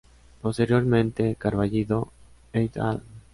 [0.41, 2.11] Posteriormente Carballido
[2.53, 3.03] "et al.